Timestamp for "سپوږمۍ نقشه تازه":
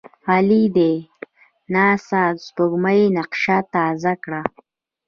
2.45-4.13